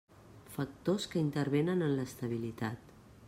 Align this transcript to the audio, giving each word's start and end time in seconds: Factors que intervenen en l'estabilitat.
Factors 0.53 1.05
que 1.11 1.21
intervenen 1.25 1.87
en 1.89 1.95
l'estabilitat. 1.99 2.99